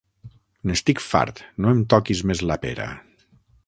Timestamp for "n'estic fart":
0.71-1.43